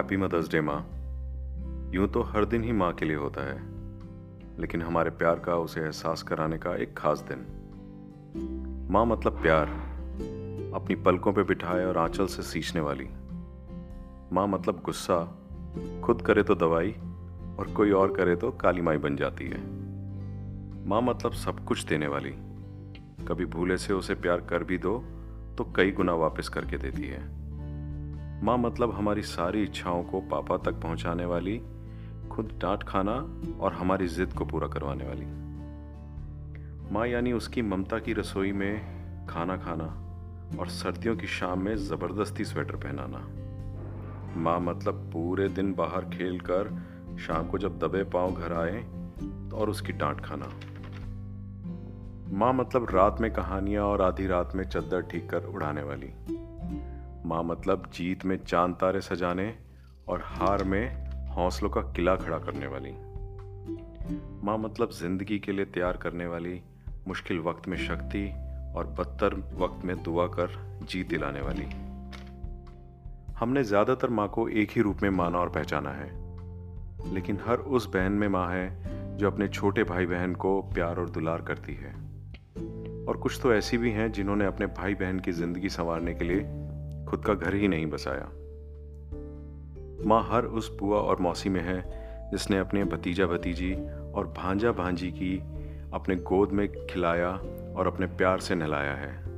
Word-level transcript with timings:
Happy 0.00 0.16
mother's 0.16 0.48
day 0.50 0.60
माँ। 0.60 0.76
यूँ 1.94 2.06
तो 2.08 2.20
हर 2.22 2.44
दिन 2.44 2.62
ही 2.64 2.72
माँ 2.72 2.92
के 2.92 3.04
लिए 3.04 3.16
होता 3.16 3.42
है, 3.42 3.56
लेकिन 4.58 4.82
हमारे 4.82 5.10
प्यार 5.10 5.38
का 5.38 5.54
उसे 5.54 5.80
एहसास 5.80 6.22
कराने 6.22 6.58
का 6.58 6.74
एक 6.74 6.96
खास 6.96 7.24
दिन। 7.28 7.40
माँ 8.90 9.04
मतलब 9.06 9.42
प्यार, 9.42 9.66
अपनी 10.74 10.94
पलकों 10.96 11.32
पे 11.32 11.42
बिठाए 11.42 11.84
और 11.84 11.98
आंचल 11.98 12.26
से 12.26 12.42
सींचने 12.42 12.80
वाली। 12.80 13.08
माँ 14.32 14.46
मतलब 14.46 14.80
गुस्सा, 14.84 15.18
खुद 16.04 16.22
करे 16.22 16.42
तो 16.42 16.54
दवाई 16.54 16.92
और 17.58 17.72
कोई 17.76 17.90
और 17.90 18.14
करे 18.14 18.36
तो 18.36 18.50
काली 18.52 18.82
माई 18.82 18.98
बन 18.98 19.16
जाती 19.16 19.48
है। 19.48 19.60
माँ 20.86 21.02
मतलब 21.02 21.32
सब 21.32 21.64
कुछ 21.64 21.84
देने 21.84 22.06
वाली, 22.06 22.32
कभी 23.28 23.44
भूले 23.46 23.78
से 23.78 23.92
उसे 23.92 24.14
प्यार 24.14 24.40
कर 24.40 24.64
भी 24.64 24.78
दो 24.78 24.98
तो 25.58 25.72
कई 25.76 25.90
गुना 25.90 26.14
वापस 26.14 26.48
करके 26.48 26.78
देती 26.78 27.02
है। 27.02 27.39
माँ 28.42 28.58
मतलब 28.58 28.94
हमारी 28.94 29.22
सारी 29.22 29.62
इच्छाओं 29.62 30.02
को 30.02 30.20
पापा 30.20 30.56
तक 30.56 30.80
पहुँचाने 30.80 31.24
वाली, 31.24 31.58
खुद 32.30 32.58
डांट 32.62 32.82
खाना 32.82 33.12
और 33.60 33.72
हमारी 33.72 34.08
जिद 34.08 34.32
को 34.32 34.44
पूरा 34.44 34.68
करवाने 34.68 35.04
वाली। 35.04 35.26
माँ 36.92 37.06
यानी 37.06 37.32
उसकी 37.32 37.62
ममता 37.62 37.98
की 37.98 38.12
रसोई 38.12 38.52
में 38.52 39.26
खाना 39.26 39.56
खाना 39.56 39.84
और 40.58 40.68
सर्दियों 40.68 41.16
की 41.16 41.26
शाम 41.26 41.62
में 41.62 41.76
ज़बरदस्ती 41.76 42.44
स्वेटर 42.44 42.76
पहनाना। 42.76 43.26
माँ 44.36 44.60
मतलब 44.60 45.10
पूरे 45.12 45.48
दिन 45.48 45.74
बाहर 45.74 46.04
खेल 46.04 46.40
कर 46.40 46.82
शाम 47.26 47.46
को 47.46 47.58
जब 47.58 47.78
दबे 47.78 48.02
पाँव 48.04 48.34
घर 48.34 48.52
आए 48.52 48.82
तो 49.50 49.56
और 49.56 49.70
उसकी 49.70 49.92
डांट 49.92 50.20
खाना। 50.20 50.50
माँ 52.36 52.52
मतलब 52.52 52.86
रात 52.90 53.20
में 53.20 53.32
कहानियाँ 53.32 53.84
और 53.84 54.02
आधी 54.02 54.26
रात 54.26 54.52
में 54.54 54.64
चद्दर 54.64 55.00
ठीक 55.00 55.30
कर 55.30 55.44
उड़ाने 55.44 55.82
वाली। 55.82 56.12
माँ 57.26 57.42
मतलब 57.42 57.90
जीत 57.94 58.24
में 58.24 58.36
चाँद 58.44 58.74
तारे 58.74 59.00
सजाने 59.00 59.54
और 60.08 60.22
हार 60.24 60.64
में 60.64 61.10
हौसलों 61.28 61.70
का 61.70 61.80
किला 61.80 62.14
खड़ा 62.16 62.38
करने 62.38 62.66
वाली। 62.66 62.92
माँ 64.46 64.56
मतलब 64.58 64.90
ज़िंदगी 64.90 65.38
के 65.38 65.52
लिए 65.52 65.64
तैयार 65.64 65.96
करने 65.96 66.26
वाली, 66.26 66.60
मुश्किल 67.08 67.38
वक्त 67.38 67.68
में 67.68 67.76
शक्ति 67.76 68.26
और 68.76 68.86
बदतर 68.98 69.34
वक्त 69.56 69.84
में 69.84 70.02
दुआ 70.02 70.26
कर 70.26 70.58
जीत 70.82 71.08
दिलाने 71.08 71.40
वाली। 71.40 71.66
हमने 73.38 73.64
ज़्यादातर 73.64 74.10
माँ 74.10 74.28
को 74.28 74.48
एक 74.48 74.70
ही 74.70 74.80
रूप 74.80 75.02
में 75.02 75.10
माना 75.10 75.38
और 75.38 75.48
पहचाना 75.48 75.90
है, 75.90 76.08
लेकिन 77.14 77.38
हर 77.46 77.56
उस 77.56 77.86
बहन 77.86 78.12
में 78.12 78.28
माँ 78.28 78.48
है 78.52 79.16
जो 79.18 79.30
अपने 79.30 79.48
छोटे 79.48 79.84
भाई 79.84 80.06
बहन 80.06 80.34
को 80.34 80.60
प्यार 80.62 80.96
और 80.96 81.10
दुलार 81.10 81.42
करती 81.42 81.74
है। 81.74 81.92
और 83.06 83.16
कुछ 83.16 83.40
तो 83.42 83.52
ऐसी 83.54 83.78
भी 83.78 83.90
हैं 83.90 84.10
जिन्होंने 84.12 84.46
अपने 84.46 84.66
भाई 84.66 84.94
बहन 84.94 85.20
की 85.20 85.32
ज़िंदगी 85.32 85.68
संवारने 85.68 86.14
के 86.14 86.24
लिए 86.24 86.40
खुद 87.10 87.24
का 87.24 87.34
घर 87.34 87.54
ही 87.54 87.68
नहीं 87.68 87.86
बसाया। 87.86 88.30
माँ 90.06 90.28
हर 90.30 90.44
उस 90.44 90.76
बुआ 90.78 90.98
और 90.98 91.20
मौसी 91.20 91.48
में 91.48 91.60
है, 91.60 92.00
जिसने 92.30 92.58
अपने 92.58 92.84
भतीजा 92.84 93.26
भतीजी 93.26 93.74
और 94.12 94.34
भांजा 94.36 94.72
भांजी 94.72 95.10
की 95.10 95.42
अपने 95.94 96.16
गोद 96.16 96.50
में 96.52 96.86
खिलाया 96.86 97.30
और 97.76 97.86
अपने 97.86 98.06
प्यार 98.06 98.40
से 98.40 98.54
नहलाया 98.54 98.94
है। 98.94 99.30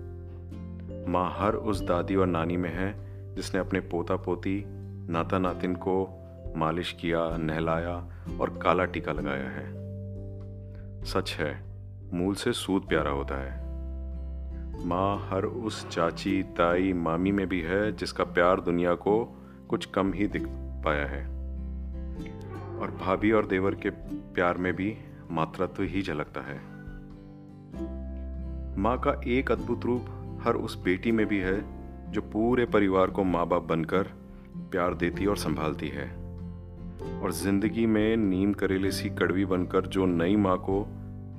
माँ 1.08 1.34
हर 1.36 1.54
उस 1.54 1.80
दादी 1.80 2.16
और 2.16 2.26
नानी 2.26 2.56
में 2.56 2.70
है, 2.70 2.94
जिसने 3.34 3.60
अपने 3.60 3.80
पोता 3.80 4.16
पोती 4.16 4.64
नाता 5.12 5.38
नातिन 5.38 5.74
को 5.74 6.18
मालिश 6.56 6.92
किया, 7.00 7.36
नहलाया 7.36 8.12
और 8.40 8.58
काला 8.62 8.84
टीका 8.84 9.12
लगाया 9.12 9.50
है। 9.50 9.72
सच 11.04 11.36
है, 11.40 11.64
मूल 12.12 12.34
से 12.34 12.52
सूद 12.52 12.82
प्यारा 12.88 13.10
होता 13.10 13.34
है। 13.34 13.71
माँ 14.84 15.28
हर 15.30 15.44
उस 15.44 15.88
चाची 15.88 16.42
ताई 16.42 16.92
मामी 16.92 17.32
में 17.32 17.48
भी 17.48 17.60
है, 17.60 17.96
जिसका 17.96 18.24
प्यार 18.24 18.60
दुनिया 18.60 18.94
को 18.94 19.38
कुछ 19.68 19.84
कम 19.84 20.12
ही 20.12 20.26
दिख 20.26 20.42
पाया 20.84 21.06
है। 21.06 21.24
और 22.78 22.90
भाभी 22.90 23.32
और 23.32 23.46
देवर 23.46 23.74
के 23.74 23.90
प्यार 24.34 24.56
में 24.56 24.74
भी 24.74 24.96
मातृत्व 25.30 25.74
तो 25.74 25.82
ही 25.82 26.02
झलकता 26.02 26.40
है। 26.40 26.58
माँ 28.78 28.98
का 28.98 29.20
एक 29.26 29.52
अद्भुत 29.52 29.84
रूप 29.84 30.06
हर 30.44 30.54
उस 30.54 30.82
बेटी 30.82 31.12
में 31.12 31.26
भी 31.26 31.38
है, 31.38 31.64
जो 32.12 32.20
पूरे 32.20 32.64
परिवार 32.64 33.06
को 33.06 33.24
माँ 33.24 33.46
बाप 33.46 33.62
बनकर 33.62 34.02
प्यार 34.56 34.94
देती 34.94 35.26
और 35.26 35.36
संभालती 35.36 35.88
है। 35.88 36.08
और 37.22 37.32
ज़िंदगी 37.32 37.86
में 37.86 38.16
नीम 38.16 38.52
करेले 38.52 38.90
सी 38.90 39.08
कड़वी 39.08 39.44
बनकर 39.44 39.86
जो 39.86 40.06
नई 40.06 40.36
माँ 40.36 40.58
को 40.58 40.86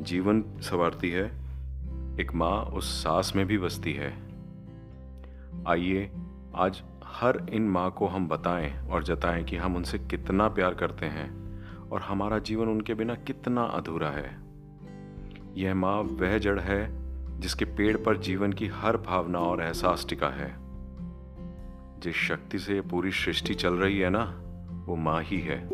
जीवन 0.02 0.44
संवारती 0.62 1.10
है 1.10 1.43
एक 2.20 2.34
माँ 2.36 2.62
उस 2.62 3.04
सास 3.04 3.34
में 3.36 3.46
भी 3.46 3.58
बसती 3.58 3.94
है। 3.94 4.24
आइए, 5.68 6.12
आज 6.56 6.84
हर 7.06 7.46
इन 7.54 7.70
माँ 7.70 7.92
को 7.92 8.08
हम 8.08 8.28
बताएँ 8.28 8.88
और 8.88 9.04
जताएँ 9.04 9.44
कि 9.44 9.58
हम 9.58 9.76
उनसे 9.76 10.00
कितना 10.00 10.48
प्यार 10.48 10.74
करते 10.74 11.06
हैं 11.06 11.54
और 11.90 12.02
हमारा 12.02 12.40
जीवन 12.40 12.68
उनके 12.68 12.94
बिना 12.94 13.16
कितना 13.16 13.64
अधूरा 13.64 14.10
है। 14.10 14.38
यह 15.56 15.76
माँ 15.76 16.02
वह 16.02 16.38
जड़ 16.38 16.60
है 16.60 17.04
जिसके 17.40 17.66
पेड़ 17.66 17.98
पर 17.98 18.18
जीवन 18.18 18.54
की 18.54 18.68
हर 18.68 18.98
भावना 18.98 19.40
और 19.40 19.62
एहसास 19.62 20.06
टिका 20.10 20.30
है। 20.30 20.56
जिस 22.00 22.16
शक्ति 22.16 22.60
से 22.60 22.82
पूरी 22.82 23.12
सृष्टि 23.12 23.54
चल 23.54 23.74
रही 23.74 24.00
है 24.00 24.10
ना, 24.10 24.42
वो 24.86 24.96
माँ 24.96 25.22
ही 25.22 25.40
है। 25.40 25.66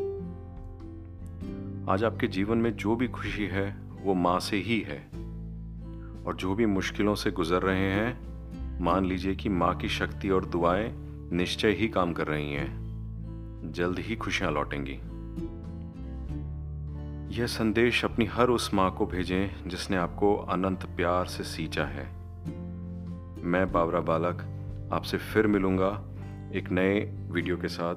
आज 1.90 2.04
आपके 2.04 2.28
जीवन 2.28 2.58
में 2.58 2.76
जो 2.76 2.96
भी 2.96 3.08
खुशी 3.08 3.46
है, 3.46 3.78
वो 4.02 4.14
माँ 4.14 4.40
से 4.40 4.58
ही 4.58 4.82
है। 4.82 5.19
और 6.25 6.35
जो 6.35 6.56
भी 6.56 6.66
मुश्किलों 6.66 7.16
से 7.16 7.31
गुजर 7.31 7.62
रहे 7.62 7.91
हैं, 7.91 8.30
मान 8.81 9.06
लीजिए 9.06 9.35
कि 9.35 9.50
माँ 9.50 9.75
की 9.75 9.90
शक्ति 9.90 10.30
और 10.30 10.46
दुआएँ 10.46 10.91
निश्चय 11.31 11.72
ही 11.72 11.88
काम 11.88 12.13
कर 12.13 12.28
रही 12.28 12.53
हैं। 12.53 12.90
जल्द 13.72 14.00
ही 14.00 14.16
खुशियाँ 14.16 14.52
लौटेंगी। 14.52 15.00
यह 17.40 17.46
संदेश 17.46 18.06
अपनी 18.06 18.25
हर 18.25 18.50
उस 18.50 18.74
माँ 18.74 18.91
को 18.91 19.06
भेजें 19.06 19.69
जिसने 19.69 19.97
आपको 19.97 20.35
अनंत 20.35 20.85
प्यार 20.85 21.25
से 21.25 21.44
सींचा 21.44 21.85
है। 21.85 22.06
मैं 23.44 23.72
बाबरा 23.72 24.00
बालक 24.00 24.46
आपसे 24.94 25.18
फिर 25.18 25.47
मिलूँगा 25.47 26.06
एक 26.56 26.69
नए 26.72 27.00
वीडियो 27.31 27.57
के 27.57 27.68
साथ। 27.68 27.96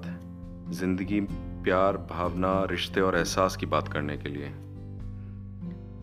ज़िंदगी, 0.72 1.20
प्यार, 1.64 1.96
भावना, 1.96 2.64
रिश्ते 2.64 3.00
और 3.00 3.16
एहसास 3.16 3.56
की 3.56 3.66
बात 3.66 3.88
करने 3.88 4.16
के 4.16 4.28
लिए। 4.28 4.52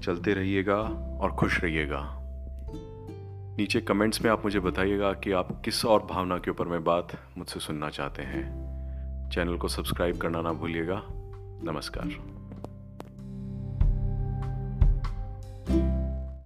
चलते 0.03 0.33
रहिएगा 0.33 0.77
और 1.21 1.31
खुश 1.31 1.63
रहिएगा। 1.63 2.15
नीचे 3.57 3.81
कमेंट्स 3.81 4.21
में 4.21 4.31
आप 4.31 4.45
मुझे 4.45 4.59
बताइएगा 4.59 5.13
कि 5.13 5.31
आप 5.31 5.61
किस 5.65 5.85
और 5.85 6.07
भावना 6.09 6.37
के 6.37 6.51
ऊपर 6.51 6.67
में 6.67 6.83
बात 6.83 7.07
मुझसे 7.37 7.59
सुनना 7.59 7.89
चाहते 7.89 8.21
हैं। 8.21 8.69
चैनल 9.29 9.57
को 9.57 9.67
सब्सक्राइब 9.67 10.17
करना 10.17 10.41
ना 10.41 10.53
भूलिएगा। 10.53 11.03
नमस्कार। 11.63 12.38